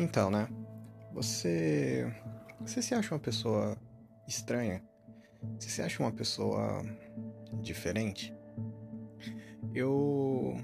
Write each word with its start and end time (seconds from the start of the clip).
Então, 0.00 0.30
né? 0.30 0.48
Você. 1.12 2.10
Você 2.62 2.80
se 2.80 2.94
acha 2.94 3.14
uma 3.14 3.20
pessoa 3.20 3.76
estranha? 4.26 4.82
Você 5.58 5.68
se 5.68 5.82
acha 5.82 6.02
uma 6.02 6.10
pessoa 6.10 6.82
diferente? 7.60 8.34
Eu. 9.74 10.56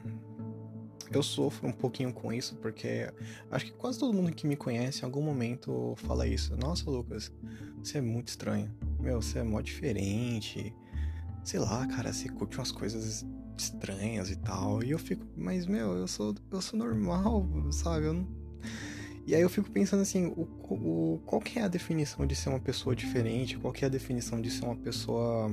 Eu 1.13 1.23
sofro 1.23 1.69
um 1.69 1.73
pouquinho 1.73 2.13
com 2.13 2.33
isso 2.33 2.57
porque 2.57 3.13
acho 3.51 3.67
que 3.67 3.73
quase 3.73 3.99
todo 3.99 4.13
mundo 4.13 4.33
que 4.33 4.47
me 4.47 4.57
conhece 4.57 5.03
em 5.03 5.05
algum 5.05 5.23
momento 5.23 5.95
fala 5.99 6.27
isso. 6.27 6.57
Nossa, 6.57 6.91
Lucas, 6.91 7.31
você 7.79 7.99
é 7.99 8.01
muito 8.01 8.29
estranho. 8.29 8.75
Meu, 8.99 9.21
você 9.21 9.41
é 9.41 9.43
mó 9.43 9.61
diferente. 9.61 10.75
Sei 11.45 11.61
lá, 11.61 11.87
cara, 11.87 12.13
você 12.13 12.29
curte 12.29 12.57
umas 12.57 12.73
coisas 12.73 13.25
estranhas 13.57 14.31
e 14.31 14.37
tal. 14.37 14.83
E 14.83 14.91
eu 14.91 14.99
fico, 14.99 15.25
mas 15.37 15.67
meu, 15.67 15.93
eu 15.93 16.09
sou, 16.09 16.35
eu 16.51 16.61
sou 16.61 16.79
normal, 16.79 17.47
sabe? 17.71 18.07
Eu 18.07 18.15
não 18.15 18.36
e 19.27 19.35
aí 19.35 19.43
eu 19.43 19.51
fico 19.51 19.69
pensando 19.71 20.03
assim, 20.03 20.27
o, 20.27 20.49
o, 20.71 21.21
qual 21.27 21.43
que 21.43 21.59
é 21.59 21.63
a 21.63 21.69
definição 21.69 22.25
de 22.25 22.37
ser 22.37 22.49
uma 22.49 22.61
pessoa 22.61 22.95
diferente? 22.95 23.59
Qual 23.59 23.73
que 23.73 23.85
é 23.85 23.89
a 23.89 23.91
definição 23.91 24.41
de 24.41 24.49
ser 24.51 24.65
uma 24.65 24.77
pessoa 24.77 25.51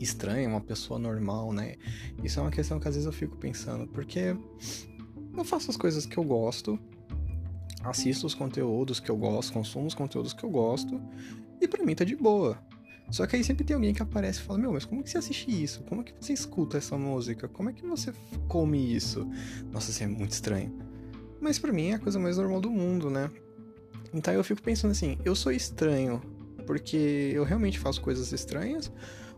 estranha, 0.00 0.48
uma 0.48 0.60
pessoa 0.60 0.98
normal, 0.98 1.52
né? 1.52 1.76
Isso 2.24 2.40
é 2.40 2.42
uma 2.42 2.50
questão 2.50 2.80
que 2.80 2.88
às 2.88 2.94
vezes 2.96 3.06
eu 3.06 3.12
fico 3.12 3.36
pensando, 3.36 3.86
porque 3.86 4.36
eu 5.36 5.44
faço 5.44 5.70
as 5.70 5.76
coisas 5.76 6.06
que 6.06 6.18
eu 6.18 6.24
gosto, 6.24 6.76
assisto 7.84 8.26
os 8.26 8.34
conteúdos 8.34 8.98
que 8.98 9.10
eu 9.10 9.16
gosto, 9.16 9.52
consumo 9.52 9.86
os 9.86 9.94
conteúdos 9.94 10.32
que 10.32 10.42
eu 10.42 10.50
gosto, 10.50 11.00
e 11.60 11.68
pra 11.68 11.84
mim 11.84 11.94
tá 11.94 12.04
de 12.04 12.16
boa. 12.16 12.58
Só 13.12 13.26
que 13.26 13.36
aí 13.36 13.44
sempre 13.44 13.64
tem 13.64 13.74
alguém 13.74 13.94
que 13.94 14.02
aparece 14.02 14.40
e 14.40 14.42
fala: 14.42 14.58
Meu, 14.58 14.72
mas 14.72 14.84
como 14.84 15.02
que 15.02 15.10
você 15.10 15.18
assiste 15.18 15.50
isso? 15.50 15.82
Como 15.84 16.04
que 16.04 16.12
você 16.20 16.32
escuta 16.32 16.76
essa 16.76 16.98
música? 16.98 17.48
Como 17.48 17.70
é 17.70 17.72
que 17.72 17.86
você 17.86 18.12
come 18.48 18.92
isso? 18.94 19.26
Nossa, 19.72 19.90
isso 19.90 20.02
é 20.02 20.06
muito 20.06 20.32
estranho. 20.32 20.87
Mas 21.40 21.58
para 21.58 21.72
mim 21.72 21.90
é 21.90 21.94
a 21.94 21.98
coisa 21.98 22.18
mais 22.18 22.36
normal 22.36 22.60
do 22.60 22.70
mundo, 22.70 23.10
né? 23.10 23.30
Então 24.12 24.32
eu 24.32 24.42
fico 24.42 24.62
pensando 24.62 24.90
assim, 24.90 25.18
eu 25.24 25.34
sou 25.34 25.52
estranho 25.52 26.20
porque 26.66 27.32
eu 27.34 27.44
realmente 27.44 27.78
faço 27.78 28.00
coisas 28.00 28.32
estranhas 28.32 28.92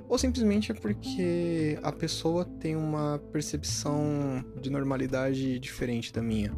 ou 0.08 0.18
simplesmente 0.18 0.72
é 0.72 0.74
porque 0.74 1.78
a 1.82 1.92
pessoa 1.92 2.44
tem 2.44 2.74
uma 2.74 3.20
percepção 3.30 4.44
de 4.60 4.68
normalidade 4.68 5.58
diferente 5.60 6.12
da 6.12 6.20
minha? 6.20 6.52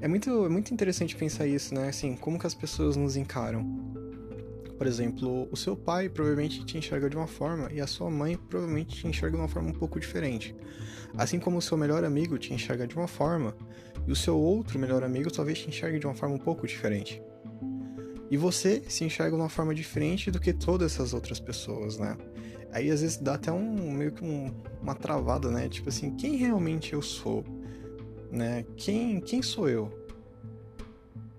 É 0.00 0.06
muito, 0.06 0.46
é 0.46 0.48
muito 0.48 0.72
interessante 0.72 1.16
pensar 1.16 1.46
isso, 1.46 1.74
né? 1.74 1.88
Assim, 1.88 2.16
como 2.16 2.38
que 2.38 2.46
as 2.46 2.54
pessoas 2.54 2.96
nos 2.96 3.16
encaram. 3.16 3.64
Por 4.82 4.88
exemplo, 4.88 5.48
o 5.52 5.56
seu 5.56 5.76
pai 5.76 6.08
provavelmente 6.08 6.64
te 6.64 6.76
enxerga 6.76 7.08
de 7.08 7.16
uma 7.16 7.28
forma 7.28 7.70
e 7.70 7.80
a 7.80 7.86
sua 7.86 8.10
mãe 8.10 8.36
provavelmente 8.36 8.96
te 8.96 9.06
enxerga 9.06 9.36
de 9.36 9.40
uma 9.40 9.46
forma 9.46 9.68
um 9.68 9.72
pouco 9.72 10.00
diferente. 10.00 10.56
Assim 11.16 11.38
como 11.38 11.58
o 11.58 11.62
seu 11.62 11.78
melhor 11.78 12.02
amigo 12.02 12.36
te 12.36 12.52
enxerga 12.52 12.84
de 12.84 12.96
uma 12.96 13.06
forma 13.06 13.56
e 14.08 14.10
o 14.10 14.16
seu 14.16 14.36
outro 14.36 14.80
melhor 14.80 15.04
amigo 15.04 15.30
talvez 15.30 15.60
te 15.60 15.68
enxergue 15.68 16.00
de 16.00 16.06
uma 16.08 16.16
forma 16.16 16.34
um 16.34 16.38
pouco 16.38 16.66
diferente. 16.66 17.22
E 18.28 18.36
você 18.36 18.82
se 18.88 19.04
enxerga 19.04 19.36
de 19.36 19.40
uma 19.40 19.48
forma 19.48 19.72
diferente 19.72 20.32
do 20.32 20.40
que 20.40 20.52
todas 20.52 20.94
essas 20.94 21.14
outras 21.14 21.38
pessoas, 21.38 21.96
né? 21.96 22.18
Aí 22.72 22.90
às 22.90 23.02
vezes 23.02 23.18
dá 23.18 23.34
até 23.34 23.52
um 23.52 23.92
meio 23.92 24.10
que 24.10 24.24
um, 24.24 24.52
uma 24.82 24.96
travada, 24.96 25.48
né? 25.48 25.68
Tipo 25.68 25.90
assim, 25.90 26.16
quem 26.16 26.34
realmente 26.34 26.92
eu 26.92 27.02
sou? 27.02 27.44
Né? 28.32 28.64
Quem, 28.76 29.20
quem 29.20 29.42
sou 29.42 29.68
eu? 29.68 29.96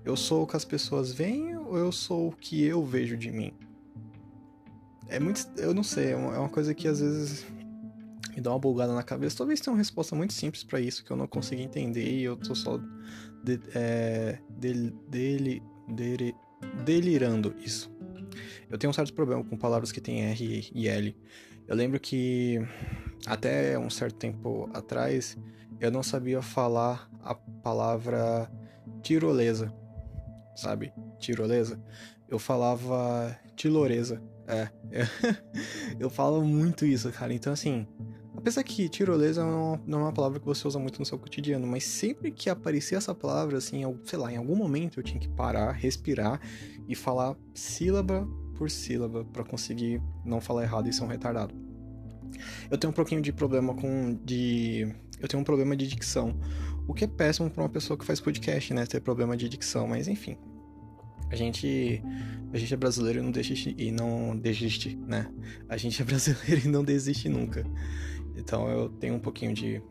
Eu 0.05 0.15
sou 0.15 0.43
o 0.43 0.47
que 0.47 0.55
as 0.55 0.63
pessoas 0.63 1.11
veem 1.11 1.52
ou 1.73 1.79
eu 1.79 1.91
sou 1.91 2.29
o 2.29 2.31
que 2.31 2.63
eu 2.63 2.85
vejo 2.85 3.17
de 3.17 3.31
mim? 3.31 3.51
É 5.07 5.19
muito. 5.19 5.47
Eu 5.57 5.73
não 5.73 5.83
sei, 5.83 6.11
é 6.11 6.15
uma 6.15 6.45
é 6.45 6.49
coisa 6.49 6.73
que 6.73 6.87
às 6.87 6.99
vezes 6.99 7.45
me 8.35 8.41
dá 8.41 8.51
uma 8.51 8.59
bugada 8.59 8.93
na 8.93 9.03
cabeça. 9.03 9.37
Talvez 9.37 9.59
tenha 9.59 9.73
uma 9.73 9.77
resposta 9.77 10.15
muito 10.15 10.33
simples 10.33 10.63
para 10.63 10.79
isso 10.79 11.03
que 11.03 11.11
eu 11.11 11.17
não 11.17 11.27
consigo 11.27 11.61
entender 11.61 12.07
e 12.07 12.23
eu 12.23 12.37
tô 12.37 12.55
só 12.55 12.79
de, 13.43 13.59
é, 13.73 14.39
dele, 14.49 14.95
dele, 15.09 15.63
dele, 15.87 16.35
delirando 16.85 17.53
isso. 17.57 17.91
Eu 18.69 18.77
tenho 18.77 18.91
um 18.91 18.93
certo 18.93 19.13
problema 19.13 19.43
com 19.43 19.57
palavras 19.57 19.91
que 19.91 20.01
tem 20.01 20.23
R 20.25 20.69
e 20.73 20.87
L. 20.87 21.15
Eu 21.67 21.75
lembro 21.75 21.99
que 21.99 22.59
até 23.25 23.77
um 23.77 23.89
certo 23.89 24.15
tempo 24.15 24.69
atrás 24.73 25.37
eu 25.79 25.91
não 25.91 26.03
sabia 26.03 26.41
falar 26.41 27.09
a 27.21 27.35
palavra 27.35 28.51
tirolesa 29.01 29.73
sabe? 30.55 30.93
Tirolesa. 31.19 31.81
Eu 32.27 32.39
falava 32.39 33.37
tirolesa. 33.55 34.21
É. 34.47 34.69
eu 35.99 36.09
falo 36.09 36.43
muito 36.43 36.85
isso, 36.85 37.11
cara. 37.11 37.33
Então, 37.33 37.53
assim, 37.53 37.87
apesar 38.35 38.63
que 38.63 38.89
tirolesa 38.89 39.43
não, 39.43 39.79
não 39.85 39.99
é 39.99 40.03
uma 40.03 40.13
palavra 40.13 40.39
que 40.39 40.45
você 40.45 40.67
usa 40.67 40.79
muito 40.79 40.99
no 40.99 41.05
seu 41.05 41.17
cotidiano, 41.17 41.65
mas 41.65 41.83
sempre 41.83 42.31
que 42.31 42.49
aparecia 42.49 42.97
essa 42.97 43.13
palavra, 43.13 43.57
assim, 43.57 43.83
sei 44.03 44.19
lá, 44.19 44.31
em 44.31 44.37
algum 44.37 44.55
momento 44.55 44.99
eu 44.99 45.03
tinha 45.03 45.19
que 45.19 45.29
parar, 45.29 45.71
respirar 45.71 46.41
e 46.87 46.95
falar 46.95 47.35
sílaba 47.53 48.27
por 48.55 48.69
sílaba 48.69 49.23
para 49.25 49.43
conseguir 49.43 50.01
não 50.25 50.41
falar 50.41 50.63
errado 50.63 50.87
e 50.87 50.93
ser 50.93 51.03
um 51.03 51.07
retardado. 51.07 51.53
Eu 52.69 52.77
tenho 52.77 52.91
um 52.91 52.95
pouquinho 52.95 53.21
de 53.21 53.31
problema 53.31 53.73
com 53.73 54.19
de 54.23 54.93
eu 55.19 55.27
tenho 55.27 55.41
um 55.41 55.43
problema 55.45 55.75
de 55.75 55.87
dicção. 55.87 56.35
O 56.87 56.93
que 56.93 57.05
é 57.05 57.07
péssimo 57.07 57.49
para 57.49 57.63
uma 57.63 57.69
pessoa 57.69 57.97
que 57.97 58.05
faz 58.05 58.19
podcast, 58.19 58.73
né? 58.73 58.85
Ter 58.85 59.01
problema 59.01 59.37
de 59.37 59.47
dicção, 59.47 59.87
mas 59.87 60.07
enfim. 60.07 60.37
A 61.29 61.35
gente, 61.35 62.03
a 62.51 62.57
gente 62.57 62.73
é 62.73 62.77
brasileiro 62.77 63.19
e 63.19 63.21
não 63.21 63.31
desiste, 63.31 63.75
e 63.77 63.91
não 63.91 64.37
desiste, 64.37 64.95
né? 64.95 65.31
A 65.67 65.77
gente 65.77 66.01
é 66.01 66.05
brasileiro 66.05 66.61
e 66.65 66.67
não 66.67 66.83
desiste 66.83 67.29
nunca. 67.29 67.65
Então 68.35 68.69
eu 68.69 68.89
tenho 68.89 69.15
um 69.15 69.19
pouquinho 69.19 69.53
de 69.53 69.81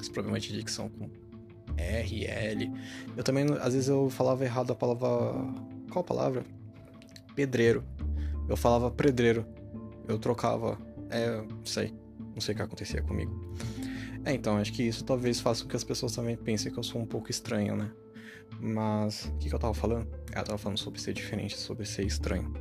esse 0.00 0.10
problema 0.10 0.38
de 0.38 0.52
dicção 0.52 0.88
com 0.88 1.08
R, 1.76 2.26
L. 2.26 2.72
Eu 3.16 3.24
também, 3.24 3.46
às 3.60 3.74
vezes 3.74 3.88
eu 3.88 4.10
falava 4.10 4.44
errado 4.44 4.72
a 4.72 4.74
palavra. 4.74 5.08
Qual 5.90 6.04
palavra? 6.04 6.44
Pedreiro. 7.34 7.84
Eu 8.48 8.56
falava 8.56 8.90
pedreiro. 8.90 9.46
Eu 10.08 10.18
trocava. 10.18 10.78
É, 11.10 11.42
sei. 11.64 11.94
Não 12.34 12.40
sei 12.40 12.54
o 12.54 12.56
que 12.56 12.62
acontecia 12.62 13.02
comigo. 13.02 13.54
É, 14.24 14.32
então, 14.32 14.56
acho 14.56 14.72
que 14.72 14.82
isso 14.82 15.04
talvez 15.04 15.40
faça 15.40 15.64
com 15.64 15.70
que 15.70 15.76
as 15.76 15.84
pessoas 15.84 16.14
também 16.14 16.36
pensem 16.36 16.72
que 16.72 16.78
eu 16.78 16.82
sou 16.82 17.00
um 17.00 17.06
pouco 17.06 17.30
estranho, 17.30 17.76
né? 17.76 17.90
Mas, 18.60 19.24
o 19.24 19.32
que, 19.38 19.48
que 19.48 19.54
eu 19.54 19.58
tava 19.58 19.74
falando? 19.74 20.06
É, 20.32 20.38
eu 20.38 20.44
tava 20.44 20.58
falando 20.58 20.78
sobre 20.78 21.00
ser 21.00 21.12
diferente, 21.12 21.58
sobre 21.58 21.84
ser 21.84 22.04
estranho. 22.04 22.52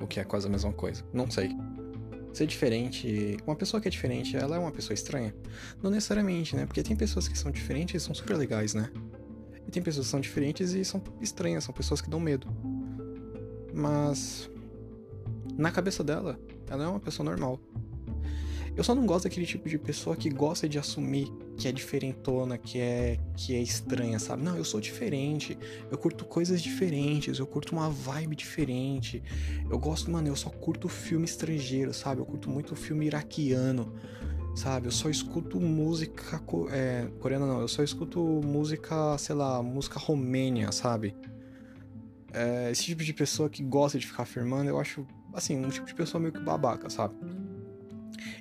O 0.00 0.06
que 0.06 0.20
é 0.20 0.24
quase 0.24 0.46
a 0.46 0.50
mesma 0.50 0.72
coisa. 0.72 1.04
Não 1.12 1.30
sei. 1.30 1.50
Ser 2.32 2.46
diferente. 2.46 3.36
Uma 3.46 3.56
pessoa 3.56 3.80
que 3.80 3.88
é 3.88 3.90
diferente, 3.90 4.36
ela 4.36 4.56
é 4.56 4.58
uma 4.58 4.70
pessoa 4.70 4.94
estranha? 4.94 5.34
Não 5.82 5.90
necessariamente, 5.90 6.54
né? 6.54 6.64
Porque 6.64 6.82
tem 6.82 6.96
pessoas 6.96 7.26
que 7.26 7.36
são 7.36 7.50
diferentes 7.50 8.00
e 8.00 8.04
são 8.04 8.14
super 8.14 8.36
legais, 8.36 8.74
né? 8.74 8.90
E 9.66 9.70
tem 9.70 9.82
pessoas 9.82 10.06
que 10.06 10.10
são 10.10 10.20
diferentes 10.20 10.72
e 10.72 10.84
são 10.84 11.02
estranhas, 11.20 11.64
são 11.64 11.74
pessoas 11.74 12.00
que 12.00 12.08
dão 12.08 12.20
medo. 12.20 12.46
Mas. 13.74 14.48
Na 15.56 15.70
cabeça 15.70 16.02
dela, 16.02 16.40
ela 16.70 16.84
é 16.84 16.86
uma 16.86 17.00
pessoa 17.00 17.24
normal. 17.24 17.60
Eu 18.74 18.82
só 18.82 18.94
não 18.94 19.04
gosto 19.04 19.24
daquele 19.24 19.44
tipo 19.44 19.68
de 19.68 19.78
pessoa 19.78 20.16
que 20.16 20.30
gosta 20.30 20.66
de 20.66 20.78
assumir 20.78 21.30
que 21.58 21.68
é 21.68 21.72
diferentona, 21.72 22.56
que 22.56 22.80
é 22.80 23.18
que 23.36 23.54
é 23.54 23.60
estranha, 23.60 24.18
sabe? 24.18 24.42
Não, 24.42 24.56
eu 24.56 24.64
sou 24.64 24.80
diferente. 24.80 25.58
Eu 25.90 25.98
curto 25.98 26.24
coisas 26.24 26.62
diferentes, 26.62 27.38
eu 27.38 27.46
curto 27.46 27.72
uma 27.72 27.90
vibe 27.90 28.34
diferente. 28.34 29.22
Eu 29.70 29.78
gosto, 29.78 30.10
mano, 30.10 30.28
eu 30.28 30.36
só 30.36 30.48
curto 30.48 30.88
filme 30.88 31.26
estrangeiro, 31.26 31.92
sabe? 31.92 32.22
Eu 32.22 32.24
curto 32.24 32.48
muito 32.48 32.74
filme 32.74 33.06
iraquiano, 33.06 33.92
sabe? 34.54 34.86
Eu 34.86 34.92
só 34.92 35.10
escuto 35.10 35.60
música 35.60 36.42
é, 36.70 37.08
coreana 37.20 37.46
não, 37.46 37.60
eu 37.60 37.68
só 37.68 37.82
escuto 37.82 38.20
música, 38.42 39.18
sei 39.18 39.34
lá, 39.34 39.62
música 39.62 39.98
romênia, 39.98 40.72
sabe? 40.72 41.14
É, 42.32 42.70
esse 42.70 42.84
tipo 42.84 43.04
de 43.04 43.12
pessoa 43.12 43.50
que 43.50 43.62
gosta 43.62 43.98
de 43.98 44.06
ficar 44.06 44.22
afirmando, 44.22 44.70
eu 44.70 44.80
acho, 44.80 45.06
assim, 45.34 45.62
um 45.62 45.68
tipo 45.68 45.86
de 45.86 45.94
pessoa 45.94 46.18
meio 46.18 46.32
que 46.32 46.40
babaca, 46.40 46.88
sabe? 46.88 47.14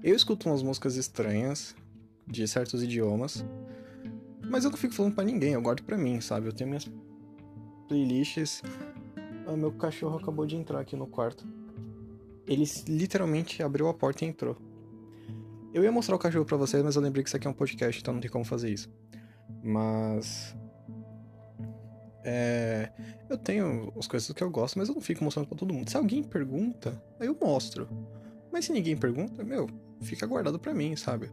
Eu 0.04 0.16
escuto 0.16 0.50
umas 0.50 0.64
músicas 0.64 0.96
estranhas 0.96 1.76
de 2.28 2.48
certos 2.48 2.84
idiomas, 2.84 3.46
mas 4.50 4.64
eu 4.64 4.72
não 4.72 4.78
fico 4.78 4.94
falando 4.94 5.16
para 5.16 5.24
ninguém, 5.24 5.54
eu 5.54 5.62
guardo 5.62 5.84
para 5.84 5.98
mim, 5.98 6.20
sabe? 6.22 6.48
Eu 6.48 6.54
tenho 6.54 6.70
minhas 6.70 6.90
playlists. 7.88 8.62
Ah, 9.48 9.56
meu 9.56 9.72
cachorro 9.72 10.18
acabou 10.18 10.46
de 10.46 10.56
entrar 10.56 10.80
aqui 10.80 10.96
no 10.96 11.08
quarto. 11.08 11.48
Ele 12.48 12.66
literalmente 12.88 13.62
abriu 13.62 13.88
a 13.88 13.94
porta 13.94 14.26
e 14.26 14.28
entrou. 14.28 14.58
Eu 15.74 15.84
ia 15.84 15.92
mostrar 15.92 16.16
o 16.16 16.20
cachorro 16.20 16.46
para 16.46 16.58
vocês, 16.58 16.84
mas 16.84 16.96
eu 16.96 17.02
lembrei 17.02 17.24
que 17.24 17.30
isso 17.30 17.38
aqui 17.38 17.48
é 17.48 17.50
um 17.50 17.54
podcast, 17.54 18.02
então 18.02 18.14
não 18.14 18.22
tem 18.22 18.30
como 18.30 18.44
fazer 18.44 18.70
isso. 18.70 18.90
Mas 19.64 20.56
é, 22.24 22.92
eu 23.30 23.38
tenho 23.38 23.92
as 23.98 24.08
coisas 24.08 24.32
que 24.32 24.44
eu 24.44 24.50
gosto, 24.50 24.78
mas 24.78 24.90
eu 24.90 24.96
não 24.96 25.02
fico 25.02 25.24
mostrando 25.24 25.48
para 25.48 25.58
todo 25.58 25.74
mundo. 25.74 25.90
Se 25.90 25.98
alguém 25.98 26.24
pergunta, 26.24 27.02
aí 27.20 27.28
eu 27.28 27.38
mostro. 27.40 27.88
Mas 28.52 28.66
se 28.66 28.74
ninguém 28.74 28.98
pergunta, 28.98 29.44
meu, 29.44 29.70
fica 30.02 30.26
guardado 30.26 30.60
para 30.60 30.74
mim, 30.74 30.96
sabe? 30.96 31.30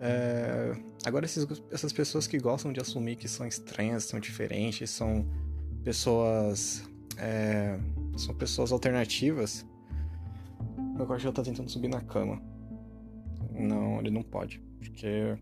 É... 0.00 0.72
Agora, 1.04 1.24
esses, 1.24 1.46
essas 1.70 1.92
pessoas 1.92 2.26
que 2.26 2.38
gostam 2.38 2.72
de 2.72 2.80
assumir 2.80 3.16
que 3.16 3.28
são 3.28 3.46
estranhas, 3.46 4.04
são 4.04 4.20
diferentes, 4.20 4.90
são 4.90 5.26
pessoas. 5.82 6.88
É... 7.16 7.78
São 8.16 8.34
pessoas 8.34 8.72
alternativas. 8.72 9.66
Meu 10.96 11.06
cachorro 11.06 11.34
tá 11.34 11.42
tentando 11.42 11.70
subir 11.70 11.88
na 11.88 12.00
cama. 12.00 12.40
Não, 13.52 14.00
ele 14.00 14.10
não 14.10 14.22
pode. 14.22 14.60
Porque. 14.78 15.36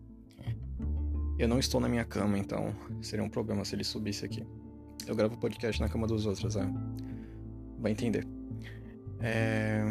Eu 1.36 1.48
não 1.48 1.58
estou 1.58 1.80
na 1.80 1.88
minha 1.88 2.04
cama, 2.04 2.38
então 2.38 2.72
seria 3.02 3.24
um 3.24 3.28
problema 3.28 3.64
se 3.64 3.74
ele 3.74 3.82
subisse 3.82 4.24
aqui. 4.24 4.46
Eu 5.06 5.16
gravo 5.16 5.36
podcast 5.36 5.80
na 5.80 5.88
cama 5.88 6.06
dos 6.06 6.26
outros, 6.26 6.54
né? 6.54 6.72
Vai 7.78 7.92
entender. 7.92 8.26
É... 9.20 9.84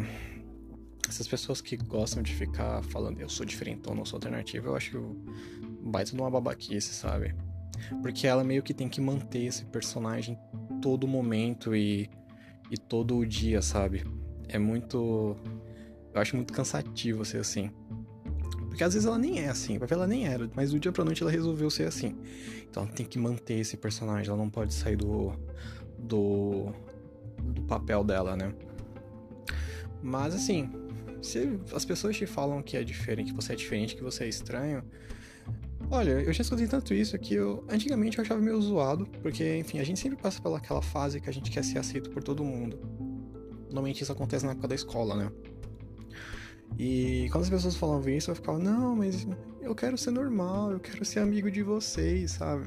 Essas 1.08 1.28
pessoas 1.28 1.60
que 1.60 1.76
gostam 1.76 2.22
de 2.22 2.34
ficar 2.34 2.82
falando 2.84 3.20
eu 3.20 3.28
sou 3.28 3.44
diferentão, 3.44 3.94
não 3.94 4.04
sou 4.04 4.16
alternativo, 4.16 4.68
eu 4.68 4.76
acho 4.76 5.16
baita 5.82 6.10
de 6.10 6.16
uma 6.16 6.30
babaquice, 6.30 6.94
sabe? 6.94 7.34
Porque 8.02 8.26
ela 8.26 8.42
meio 8.42 8.62
que 8.62 8.72
tem 8.72 8.88
que 8.88 9.00
manter 9.00 9.44
esse 9.44 9.64
personagem 9.66 10.38
todo 10.80 11.06
momento 11.06 11.74
e, 11.74 12.08
e 12.70 12.76
todo 12.76 13.16
o 13.18 13.26
dia, 13.26 13.60
sabe? 13.60 14.04
É 14.48 14.58
muito. 14.58 15.36
Eu 16.12 16.20
acho 16.20 16.36
muito 16.36 16.52
cansativo 16.52 17.24
ser 17.24 17.38
assim. 17.38 17.70
Porque 18.68 18.82
às 18.82 18.94
vezes 18.94 19.06
ela 19.06 19.18
nem 19.18 19.40
é 19.40 19.48
assim, 19.48 19.78
vai 19.78 19.86
ver 19.86 19.94
ela 19.94 20.06
nem 20.06 20.26
era, 20.26 20.50
mas 20.54 20.72
do 20.72 20.80
dia 20.80 20.90
pra 20.90 21.04
noite 21.04 21.22
ela 21.22 21.30
resolveu 21.30 21.70
ser 21.70 21.86
assim. 21.86 22.16
Então 22.68 22.82
ela 22.82 22.92
tem 22.92 23.06
que 23.06 23.18
manter 23.18 23.54
esse 23.54 23.76
personagem, 23.76 24.28
ela 24.28 24.38
não 24.38 24.50
pode 24.50 24.74
sair 24.74 24.96
do. 24.96 25.32
do. 25.98 26.72
do 27.42 27.62
papel 27.62 28.02
dela, 28.02 28.36
né? 28.36 28.52
Mas 30.02 30.34
assim, 30.34 30.70
se 31.24 31.58
as 31.72 31.84
pessoas 31.84 32.16
te 32.16 32.26
falam 32.26 32.62
que 32.62 32.76
é 32.76 32.84
diferente, 32.84 33.32
que 33.32 33.36
você 33.36 33.52
é 33.52 33.56
diferente, 33.56 33.96
que 33.96 34.02
você 34.02 34.24
é 34.24 34.28
estranho. 34.28 34.82
Olha, 35.90 36.12
eu 36.12 36.32
já 36.32 36.42
escutei 36.42 36.66
tanto 36.66 36.94
isso 36.94 37.18
que 37.18 37.34
eu 37.34 37.64
antigamente 37.68 38.18
eu 38.18 38.24
achava 38.24 38.40
meio 38.40 38.60
zoado, 38.60 39.06
porque 39.22 39.56
enfim, 39.56 39.78
a 39.78 39.84
gente 39.84 40.00
sempre 40.00 40.16
passa 40.20 40.40
pelaquela 40.40 40.82
fase 40.82 41.20
que 41.20 41.28
a 41.28 41.32
gente 41.32 41.50
quer 41.50 41.62
ser 41.62 41.78
aceito 41.78 42.10
por 42.10 42.22
todo 42.22 42.44
mundo. 42.44 42.78
Normalmente 43.64 44.02
isso 44.02 44.12
acontece 44.12 44.44
na 44.44 44.52
época 44.52 44.68
da 44.68 44.74
escola, 44.74 45.16
né? 45.16 45.30
E 46.78 47.28
quando 47.30 47.44
as 47.44 47.50
pessoas 47.50 47.76
falavam 47.76 48.08
isso, 48.10 48.30
eu 48.30 48.34
ficava, 48.34 48.58
não, 48.58 48.96
mas 48.96 49.26
eu 49.62 49.74
quero 49.74 49.96
ser 49.96 50.10
normal, 50.10 50.72
eu 50.72 50.80
quero 50.80 51.04
ser 51.04 51.20
amigo 51.20 51.50
de 51.50 51.62
vocês, 51.62 52.32
sabe? 52.32 52.66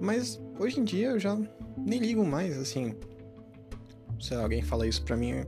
Mas 0.00 0.40
hoje 0.58 0.80
em 0.80 0.84
dia 0.84 1.08
eu 1.08 1.18
já 1.18 1.38
nem 1.76 2.00
ligo 2.00 2.24
mais, 2.24 2.58
assim. 2.58 2.94
Se 4.18 4.34
alguém 4.34 4.62
fala 4.62 4.86
isso 4.86 5.02
pra 5.04 5.16
mim, 5.16 5.44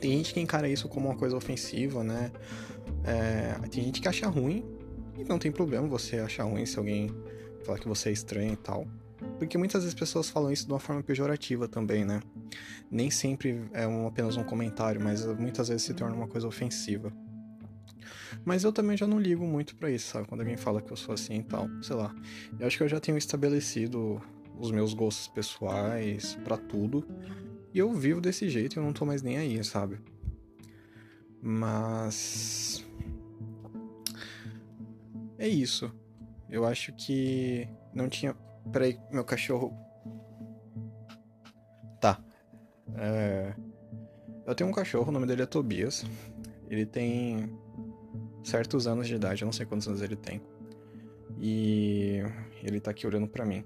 tem 0.00 0.12
gente 0.12 0.34
que 0.34 0.40
encara 0.40 0.68
isso 0.68 0.88
como 0.88 1.08
uma 1.08 1.16
coisa 1.16 1.36
ofensiva, 1.36 2.02
né? 2.04 2.30
É, 3.04 3.54
tem 3.68 3.84
gente 3.84 4.00
que 4.00 4.08
acha 4.08 4.28
ruim, 4.28 4.64
e 5.16 5.24
não 5.24 5.38
tem 5.38 5.52
problema 5.52 5.86
você 5.86 6.18
achar 6.18 6.44
ruim 6.44 6.66
se 6.66 6.78
alguém 6.78 7.10
falar 7.64 7.78
que 7.78 7.88
você 7.88 8.08
é 8.08 8.12
estranho 8.12 8.52
e 8.52 8.56
tal. 8.56 8.86
Porque 9.38 9.56
muitas 9.56 9.82
vezes 9.82 9.94
pessoas 9.98 10.28
falam 10.28 10.52
isso 10.52 10.66
de 10.66 10.72
uma 10.72 10.80
forma 10.80 11.02
pejorativa 11.02 11.66
também, 11.66 12.04
né? 12.04 12.20
Nem 12.90 13.10
sempre 13.10 13.62
é 13.72 13.86
um, 13.86 14.06
apenas 14.06 14.36
um 14.36 14.44
comentário, 14.44 15.00
mas 15.00 15.24
muitas 15.26 15.68
vezes 15.68 15.82
se 15.82 15.94
torna 15.94 16.14
uma 16.14 16.28
coisa 16.28 16.46
ofensiva. 16.46 17.12
Mas 18.44 18.64
eu 18.64 18.72
também 18.72 18.96
já 18.96 19.06
não 19.06 19.18
ligo 19.18 19.44
muito 19.46 19.74
para 19.76 19.90
isso, 19.90 20.08
sabe? 20.08 20.28
Quando 20.28 20.40
alguém 20.40 20.56
fala 20.56 20.82
que 20.82 20.92
eu 20.92 20.96
sou 20.96 21.14
assim 21.14 21.38
e 21.38 21.42
tal, 21.42 21.68
sei 21.82 21.96
lá. 21.96 22.14
Eu 22.58 22.66
acho 22.66 22.76
que 22.76 22.82
eu 22.82 22.88
já 22.88 23.00
tenho 23.00 23.16
estabelecido 23.16 24.20
os 24.58 24.70
meus 24.70 24.92
gostos 24.92 25.28
pessoais 25.28 26.34
para 26.44 26.56
tudo. 26.56 27.06
E 27.74 27.78
eu 27.80 27.92
vivo 27.92 28.20
desse 28.20 28.48
jeito 28.48 28.76
e 28.76 28.78
eu 28.78 28.84
não 28.84 28.92
tô 28.92 29.04
mais 29.04 29.20
nem 29.20 29.36
aí, 29.36 29.62
sabe? 29.64 29.98
Mas. 31.42 32.86
É 35.36 35.48
isso. 35.48 35.92
Eu 36.48 36.64
acho 36.64 36.92
que 36.92 37.68
não 37.92 38.08
tinha. 38.08 38.32
Peraí, 38.72 38.96
meu 39.10 39.24
cachorro. 39.24 39.76
Tá. 42.00 42.22
É... 42.94 43.52
Eu 44.46 44.54
tenho 44.54 44.70
um 44.70 44.72
cachorro, 44.72 45.08
o 45.08 45.12
nome 45.12 45.26
dele 45.26 45.42
é 45.42 45.46
Tobias. 45.46 46.06
Ele 46.70 46.86
tem 46.86 47.58
certos 48.44 48.86
anos 48.86 49.08
de 49.08 49.16
idade, 49.16 49.42
eu 49.42 49.46
não 49.46 49.52
sei 49.52 49.66
quantos 49.66 49.88
anos 49.88 50.00
ele 50.00 50.14
tem. 50.14 50.40
E 51.40 52.20
ele 52.62 52.78
tá 52.78 52.92
aqui 52.92 53.04
olhando 53.04 53.26
para 53.26 53.44
mim. 53.44 53.64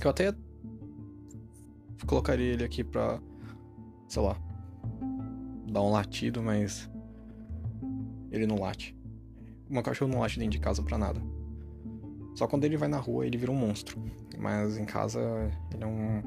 Eu 0.00 0.10
até 0.10 0.32
colocaria 2.04 2.52
ele 2.52 2.64
aqui 2.64 2.84
pra, 2.84 3.20
sei 4.08 4.22
lá, 4.22 4.36
dar 5.70 5.82
um 5.82 5.90
latido, 5.90 6.42
mas 6.42 6.90
ele 8.30 8.46
não 8.46 8.60
late. 8.60 8.96
Uma 9.68 9.82
cachorro 9.82 10.10
não 10.10 10.20
late 10.20 10.38
dentro 10.38 10.52
de 10.52 10.60
casa 10.60 10.82
pra 10.82 10.98
nada. 10.98 11.20
Só 12.34 12.46
quando 12.46 12.64
ele 12.64 12.76
vai 12.76 12.88
na 12.88 12.98
rua 12.98 13.26
ele 13.26 13.38
vira 13.38 13.50
um 13.50 13.56
monstro. 13.56 14.00
Mas 14.38 14.76
em 14.76 14.84
casa 14.84 15.20
ele 15.72 15.82
é 15.82 15.86
um. 15.86 16.22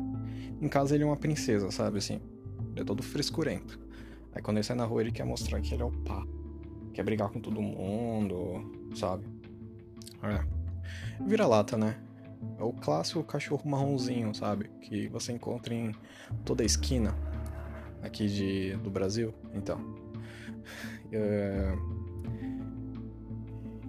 Em 0.61 0.67
casa 0.67 0.95
ele 0.95 1.03
é 1.03 1.05
uma 1.05 1.15
princesa, 1.15 1.69
sabe 1.71 1.99
assim? 1.99 2.19
Ele 2.71 2.81
é 2.81 2.83
todo 2.83 3.03
frescurento. 3.03 3.79
Aí 4.33 4.41
quando 4.41 4.57
ele 4.57 4.63
sai 4.63 4.75
na 4.75 4.85
rua 4.85 5.01
ele 5.01 5.11
quer 5.11 5.25
mostrar 5.25 5.61
que 5.61 5.73
ele 5.73 5.83
é 5.83 5.85
o 5.85 5.91
pá. 5.91 6.25
Quer 6.93 7.03
brigar 7.03 7.29
com 7.29 7.39
todo 7.39 7.61
mundo, 7.61 8.89
sabe? 8.95 9.25
É. 10.23 11.23
Vira 11.23 11.45
lata, 11.45 11.77
né? 11.77 11.95
É 12.57 12.63
o 12.63 12.73
clássico 12.73 13.23
cachorro 13.23 13.69
marronzinho, 13.69 14.33
sabe? 14.33 14.69
Que 14.81 15.07
você 15.07 15.31
encontra 15.31 15.73
em 15.73 15.93
toda 16.45 16.63
a 16.63 16.65
esquina 16.65 17.15
aqui 18.01 18.27
de, 18.27 18.75
do 18.77 18.89
Brasil. 18.89 19.33
Então. 19.53 19.79
É... 21.11 21.73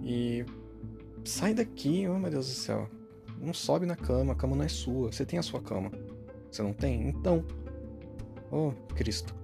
E. 0.01 0.43
Sai 1.23 1.53
daqui, 1.53 2.07
oh 2.07 2.17
meu 2.17 2.31
Deus 2.31 2.47
do 2.47 2.53
céu. 2.53 2.89
Não 3.39 3.53
sobe 3.53 3.85
na 3.85 3.95
cama, 3.95 4.33
a 4.33 4.35
cama 4.35 4.55
não 4.55 4.65
é 4.65 4.67
sua. 4.67 5.11
Você 5.11 5.23
tem 5.23 5.37
a 5.37 5.43
sua 5.43 5.61
cama. 5.61 5.91
Você 6.49 6.63
não 6.63 6.73
tem? 6.73 7.09
Então. 7.09 7.45
Oh, 8.51 8.71
Cristo. 8.95 9.35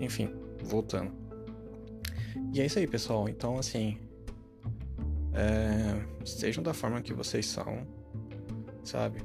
Enfim, 0.00 0.28
voltando. 0.64 1.12
E 2.52 2.60
é 2.60 2.66
isso 2.66 2.80
aí, 2.80 2.86
pessoal. 2.88 3.28
Então, 3.28 3.58
assim. 3.58 3.96
É... 5.32 6.04
Sejam 6.26 6.64
da 6.64 6.74
forma 6.74 7.00
que 7.00 7.14
vocês 7.14 7.46
são 7.46 7.86
sabe? 8.88 9.20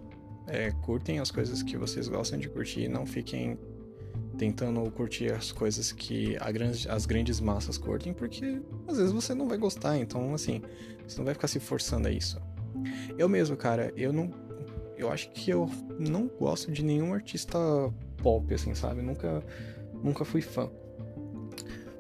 É, 0.48 0.72
curtem 0.72 1.20
as 1.20 1.32
coisas 1.32 1.64
que 1.64 1.78
vocês 1.78 2.08
gostam 2.08 2.38
de 2.38 2.50
curtir, 2.50 2.88
não 2.88 3.06
fiquem 3.06 3.58
tentando 4.38 4.90
curtir 4.92 5.32
as 5.32 5.52
coisas 5.52 5.92
que 5.92 6.36
grande, 6.52 6.90
as 6.90 7.06
grandes 7.06 7.40
massas 7.40 7.78
curtem, 7.78 8.14
porque 8.14 8.62
às 8.88 8.98
vezes 8.98 9.12
você 9.12 9.34
não 9.34 9.48
vai 9.48 9.58
gostar, 9.58 9.98
então 9.98 10.34
assim, 10.34 10.62
você 11.08 11.18
não 11.18 11.26
vai 11.26 11.34
ficar 11.34 11.48
se 11.48 11.60
forçando 11.60 12.08
a 12.08 12.12
isso. 12.12 12.42
Eu 13.18 13.30
mesmo, 13.30 13.56
cara, 13.56 13.94
eu 13.96 14.12
não. 14.12 14.32
Eu 14.98 15.12
acho 15.12 15.32
que 15.32 15.50
eu 15.50 15.70
não 16.00 16.28
gosto 16.28 16.72
de 16.72 16.84
nenhum 16.84 17.14
artista 17.14 17.58
pop, 18.18 18.54
assim, 18.54 18.74
sabe? 18.76 19.02
Nunca, 19.02 19.44
nunca 20.04 20.24
fui 20.24 20.42
fã. 20.42 20.70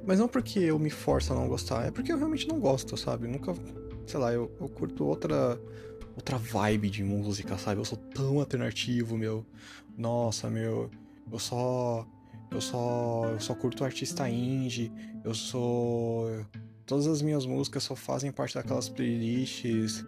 Mas 0.05 0.19
não 0.19 0.27
porque 0.27 0.59
eu 0.59 0.77
me 0.77 0.89
forço 0.89 1.33
a 1.33 1.35
não 1.35 1.47
gostar, 1.47 1.87
é 1.87 1.91
porque 1.91 2.11
eu 2.11 2.17
realmente 2.17 2.47
não 2.47 2.59
gosto, 2.59 2.97
sabe? 2.97 3.27
Nunca. 3.27 3.53
Sei 4.05 4.19
lá, 4.19 4.33
eu, 4.33 4.51
eu 4.59 4.67
curto 4.67 5.05
outra 5.05 5.59
outra 6.15 6.37
vibe 6.37 6.89
de 6.89 7.03
música, 7.03 7.57
sabe? 7.57 7.79
Eu 7.79 7.85
sou 7.85 7.97
tão 7.97 8.39
alternativo, 8.39 9.17
meu. 9.17 9.45
Nossa, 9.97 10.49
meu. 10.49 10.89
Eu 11.31 11.39
só. 11.39 12.07
Eu 12.51 12.61
só. 12.61 13.29
Eu 13.29 13.39
só 13.39 13.55
curto 13.55 13.83
artista 13.83 14.29
indie. 14.29 14.91
Eu 15.23 15.33
sou. 15.33 16.45
Todas 16.85 17.07
as 17.07 17.21
minhas 17.21 17.45
músicas 17.45 17.83
só 17.83 17.95
fazem 17.95 18.31
parte 18.31 18.55
daquelas 18.55 18.89
playlists 18.89 20.05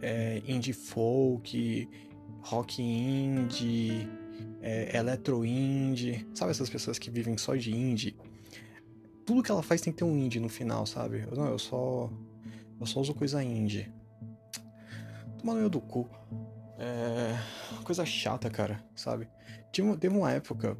é, 0.00 0.42
indie 0.46 0.72
folk, 0.72 1.88
rock 2.42 2.82
indie, 2.82 4.08
é, 4.60 4.96
electro 4.96 5.44
indie. 5.44 6.26
Sabe 6.34 6.50
essas 6.50 6.70
pessoas 6.70 6.98
que 6.98 7.10
vivem 7.10 7.36
só 7.36 7.54
de 7.54 7.74
indie? 7.74 8.16
Tudo 9.24 9.42
que 9.42 9.50
ela 9.50 9.62
faz 9.62 9.80
tem 9.80 9.92
que 9.92 9.98
ter 9.98 10.04
um 10.04 10.16
indie 10.16 10.38
no 10.38 10.48
final, 10.48 10.86
sabe? 10.86 11.26
Não, 11.34 11.48
eu 11.48 11.58
só. 11.58 12.10
Eu 12.78 12.86
só 12.86 13.00
uso 13.00 13.14
coisa 13.14 13.42
indie. 13.42 13.90
Tomar 15.46 15.60
no 15.60 15.70
do 15.70 15.80
cu. 15.80 16.08
É. 16.76 17.38
Coisa 17.84 18.04
chata, 18.04 18.50
cara, 18.50 18.84
sabe? 18.96 19.28
Tinha, 19.70 19.96
teve 19.96 20.16
uma 20.16 20.32
época 20.32 20.76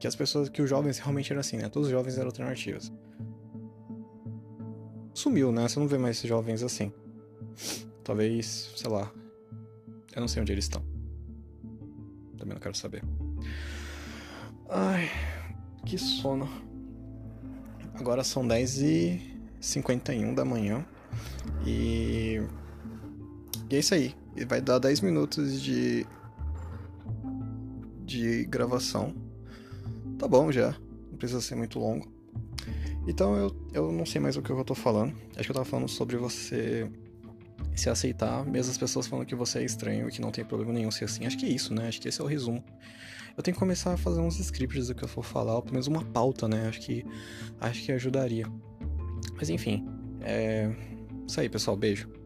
que 0.00 0.06
as 0.06 0.16
pessoas, 0.16 0.48
que 0.48 0.62
os 0.62 0.70
jovens 0.70 0.98
realmente 0.98 1.30
eram 1.30 1.40
assim, 1.40 1.58
né? 1.58 1.68
Todos 1.68 1.88
os 1.88 1.92
jovens 1.92 2.16
eram 2.16 2.28
alternativos. 2.28 2.90
Sumiu, 5.12 5.52
né? 5.52 5.68
Você 5.68 5.78
não 5.78 5.86
vê 5.86 5.98
mais 5.98 6.16
esses 6.16 6.26
jovens 6.26 6.62
assim. 6.62 6.90
Talvez, 8.02 8.72
sei 8.74 8.90
lá. 8.90 9.12
Eu 10.14 10.22
não 10.22 10.28
sei 10.28 10.40
onde 10.40 10.52
eles 10.52 10.64
estão. 10.64 10.82
Também 12.38 12.54
não 12.54 12.62
quero 12.62 12.74
saber. 12.74 13.04
Ai, 14.70 15.10
que 15.84 15.98
sono. 15.98 16.48
Agora 17.92 18.24
são 18.24 18.42
10h51 18.48 20.34
da 20.34 20.46
manhã. 20.46 20.82
E 21.66 22.40
e 23.72 23.76
é 23.76 23.78
isso 23.78 23.94
aí. 23.94 24.14
E 24.36 24.44
vai 24.44 24.60
dar 24.60 24.78
10 24.78 25.00
minutos 25.00 25.62
de. 25.62 26.06
de 28.04 28.44
gravação. 28.44 29.14
Tá 30.18 30.28
bom 30.28 30.52
já. 30.52 30.76
Não 31.10 31.16
precisa 31.16 31.40
ser 31.40 31.54
muito 31.54 31.78
longo. 31.78 32.06
Então 33.08 33.34
eu, 33.34 33.56
eu 33.72 33.90
não 33.90 34.04
sei 34.04 34.20
mais 34.20 34.36
o 34.36 34.42
que 34.42 34.50
eu 34.50 34.62
tô 34.62 34.74
falando. 34.74 35.14
Acho 35.30 35.44
que 35.44 35.50
eu 35.50 35.54
tava 35.54 35.64
falando 35.64 35.88
sobre 35.88 36.18
você 36.18 36.86
se 37.74 37.88
aceitar, 37.88 38.44
mesmo 38.44 38.70
as 38.70 38.76
pessoas 38.76 39.06
falando 39.06 39.24
que 39.24 39.34
você 39.34 39.60
é 39.60 39.64
estranho 39.64 40.06
e 40.06 40.12
que 40.12 40.20
não 40.20 40.30
tem 40.30 40.44
problema 40.44 40.74
nenhum 40.74 40.90
ser 40.90 41.06
assim. 41.06 41.24
Acho 41.24 41.38
que 41.38 41.46
é 41.46 41.48
isso, 41.48 41.72
né? 41.72 41.88
Acho 41.88 41.98
que 41.98 42.08
esse 42.08 42.20
é 42.20 42.24
o 42.24 42.26
resumo. 42.26 42.62
Eu 43.34 43.42
tenho 43.42 43.54
que 43.54 43.58
começar 43.58 43.94
a 43.94 43.96
fazer 43.96 44.20
uns 44.20 44.38
scripts 44.38 44.88
do 44.88 44.94
que 44.94 45.02
eu 45.02 45.08
for 45.08 45.24
falar, 45.24 45.54
ou 45.54 45.62
pelo 45.62 45.72
menos 45.72 45.86
uma 45.86 46.04
pauta, 46.04 46.46
né? 46.46 46.68
Acho 46.68 46.82
que 46.82 47.06
acho 47.58 47.82
que 47.82 47.90
ajudaria. 47.90 48.46
Mas 49.34 49.48
enfim, 49.48 49.88
é 50.20 50.70
isso 51.26 51.40
aí, 51.40 51.48
pessoal. 51.48 51.74
Beijo. 51.74 52.21